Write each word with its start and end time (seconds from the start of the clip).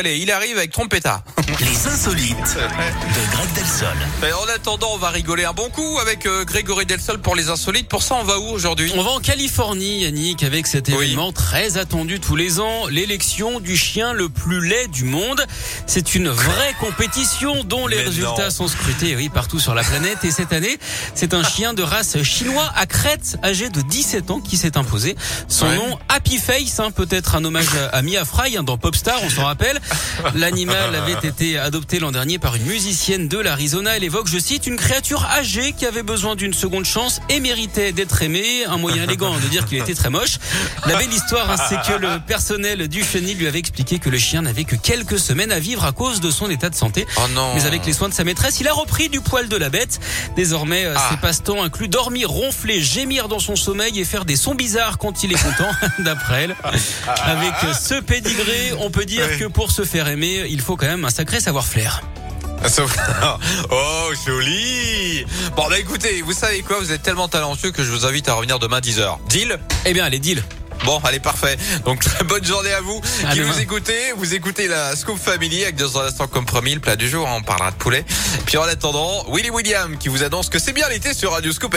Allez, 0.00 0.18
il 0.18 0.30
arrive 0.30 0.56
avec 0.56 0.70
trompetta. 0.70 1.24
Les 1.58 1.86
insolites 1.88 2.36
de 2.36 3.32
Greg 3.32 3.52
Delsol. 3.56 3.88
Et 4.28 4.32
en 4.32 4.54
attendant, 4.54 4.90
on 4.94 4.96
va 4.96 5.08
rigoler 5.10 5.44
un 5.44 5.52
bon 5.52 5.70
coup 5.70 5.98
avec 6.00 6.24
euh, 6.24 6.44
Grégory 6.44 6.86
Delsol 6.86 7.18
pour 7.20 7.34
les 7.34 7.48
insolites. 7.48 7.88
Pour 7.88 8.04
ça, 8.04 8.14
on 8.14 8.22
va 8.22 8.38
où 8.38 8.44
aujourd'hui? 8.44 8.92
On 8.94 9.02
va 9.02 9.10
en 9.10 9.18
Californie, 9.18 10.02
Yannick, 10.02 10.44
avec 10.44 10.68
cet 10.68 10.86
Oui. 10.86 10.94
événement 10.94 11.32
très 11.32 11.78
attendu 11.78 12.20
tous 12.20 12.36
les 12.36 12.60
ans, 12.60 12.86
l'élection 12.86 13.58
du 13.58 13.76
chien 13.76 14.12
le 14.12 14.28
plus 14.28 14.64
laid 14.64 14.86
du 14.86 15.02
monde. 15.02 15.44
C'est 15.90 16.14
une 16.14 16.28
vraie 16.28 16.74
compétition 16.80 17.64
dont 17.64 17.86
les 17.86 17.96
Mais 17.96 18.02
résultats 18.04 18.44
non. 18.44 18.50
sont 18.50 18.68
scrutés, 18.68 19.16
oui, 19.16 19.30
partout 19.30 19.58
sur 19.58 19.74
la 19.74 19.82
planète. 19.82 20.18
Et 20.22 20.30
cette 20.30 20.52
année, 20.52 20.78
c'est 21.14 21.32
un 21.32 21.42
chien 21.42 21.72
de 21.72 21.82
race 21.82 22.22
chinois 22.22 22.70
à 22.76 22.84
crête, 22.84 23.38
âgé 23.42 23.70
de 23.70 23.80
17 23.80 24.30
ans, 24.30 24.40
qui 24.40 24.58
s'est 24.58 24.76
imposé. 24.76 25.16
Son 25.48 25.66
Ouais. 25.66 25.76
nom, 25.76 25.98
Happy 26.10 26.36
Face, 26.36 26.78
hein, 26.78 26.90
peut-être 26.90 27.34
un 27.36 27.44
hommage 27.44 27.66
à- 27.74 27.96
à 27.96 28.02
Mia 28.02 28.24
Fry 28.26 28.56
hein, 28.58 28.62
dans 28.62 28.76
Popstar, 28.76 29.18
on 29.22 29.30
s'en 29.30 29.44
rappelle. 29.44 29.80
L'animal 30.34 30.94
avait 30.94 31.26
été 31.26 31.58
adopté 31.58 31.98
l'an 32.00 32.12
dernier 32.12 32.38
par 32.38 32.54
une 32.56 32.64
musicienne 32.64 33.26
de 33.28 33.38
l'Arizona. 33.38 33.96
Elle 33.96 34.04
évoque, 34.04 34.28
je 34.28 34.38
cite, 34.38 34.66
une 34.66 34.76
créature 34.76 35.24
âgée 35.24 35.72
qui 35.72 35.86
avait 35.86 36.02
besoin 36.02 36.36
d'une 36.36 36.52
seconde 36.54 36.84
chance 36.84 37.20
et 37.30 37.40
méritait 37.40 37.92
d'être 37.92 38.20
aimée. 38.22 38.66
Un 38.66 38.76
moyen 38.76 39.04
élégant 39.04 39.34
de 39.38 39.46
dire 39.48 39.64
qu'il 39.64 39.78
était 39.78 39.94
très 39.94 40.10
moche. 40.10 40.38
La 40.86 40.96
belle 40.96 41.12
histoire, 41.12 41.50
hein, 41.50 41.56
c'est 41.68 41.80
que 41.90 41.98
le 41.98 42.20
personnel 42.20 42.88
du 42.88 43.02
chenil 43.02 43.34
lui 43.34 43.46
avait 43.46 43.58
expliqué 43.58 43.98
que 43.98 44.10
le 44.10 44.18
chien 44.18 44.42
n'avait 44.42 44.64
que 44.64 44.76
quelques 44.76 45.18
semaines 45.18 45.50
à 45.50 45.58
vivre 45.58 45.77
à 45.84 45.92
cause 45.92 46.20
de 46.20 46.30
son 46.30 46.48
état 46.50 46.70
de 46.70 46.74
santé. 46.74 47.06
Oh 47.16 47.20
non. 47.34 47.54
Mais 47.54 47.64
avec 47.66 47.84
les 47.86 47.92
soins 47.92 48.08
de 48.08 48.14
sa 48.14 48.24
maîtresse, 48.24 48.60
il 48.60 48.68
a 48.68 48.72
repris 48.72 49.08
du 49.08 49.20
poil 49.20 49.48
de 49.48 49.56
la 49.56 49.68
bête. 49.70 50.00
Désormais, 50.36 50.84
euh, 50.84 50.94
Ah. 50.96 51.08
ses 51.10 51.16
passe-temps 51.18 51.62
incluent 51.62 51.88
dormir, 51.88 52.28
ronfler, 52.30 52.80
gémir 52.82 53.28
dans 53.28 53.38
son 53.38 53.56
sommeil 53.56 53.98
et 54.00 54.04
faire 54.04 54.24
des 54.24 54.36
sons 54.36 54.54
bizarres 54.54 54.98
quand 54.98 55.22
il 55.22 55.32
est 55.32 55.42
content, 55.42 55.70
d'après 56.00 56.44
elle. 56.44 56.56
Avec 57.24 57.52
ce 57.78 58.00
pédigré, 58.00 58.72
on 58.78 58.90
peut 58.90 59.04
dire 59.04 59.38
que 59.38 59.44
pour 59.46 59.70
se 59.70 59.84
faire 59.84 60.08
aimer, 60.08 60.46
il 60.50 60.60
faut 60.60 60.76
quand 60.76 60.86
même 60.86 61.04
un 61.04 61.10
sacré 61.10 61.40
savoir-faire. 61.40 62.02
Oh, 63.70 64.10
joli 64.26 65.24
Bon, 65.56 65.68
bah 65.68 65.78
écoutez, 65.78 66.22
vous 66.22 66.32
savez 66.32 66.62
quoi 66.62 66.78
Vous 66.80 66.90
êtes 66.92 67.02
tellement 67.02 67.28
talentueux 67.28 67.70
que 67.70 67.84
je 67.84 67.90
vous 67.90 68.04
invite 68.04 68.28
à 68.28 68.34
revenir 68.34 68.58
demain 68.58 68.80
10h. 68.80 69.18
Deal? 69.28 69.58
Eh 69.84 69.92
bien, 69.92 70.04
allez, 70.04 70.18
deal. 70.18 70.42
Bon, 70.84 71.00
allez, 71.04 71.20
parfait. 71.20 71.56
Donc, 71.84 72.00
très 72.04 72.24
bonne 72.24 72.44
journée 72.44 72.72
à 72.72 72.80
vous 72.80 73.00
À 73.26 73.32
qui 73.32 73.40
demain. 73.40 73.52
nous 73.52 73.60
écoutez. 73.60 74.12
Vous 74.16 74.34
écoutez 74.34 74.68
la 74.68 74.96
Scoop 74.96 75.18
Family 75.18 75.62
avec 75.64 75.76
dans 75.76 75.98
un 75.98 76.06
instant 76.06 76.26
comme 76.26 76.46
promis 76.46 76.74
le 76.74 76.80
plat 76.80 76.96
du 76.96 77.08
jour. 77.08 77.28
hein, 77.28 77.34
On 77.38 77.42
parlera 77.42 77.70
de 77.70 77.76
poulet. 77.76 78.04
Puis 78.46 78.56
en 78.56 78.62
attendant, 78.62 79.24
Willy 79.30 79.50
William 79.50 79.98
qui 79.98 80.08
vous 80.08 80.22
annonce 80.22 80.48
que 80.48 80.58
c'est 80.58 80.72
bien 80.72 80.88
l'été 80.88 81.12
sur 81.14 81.32
Radio 81.32 81.52
Scoop. 81.52 81.74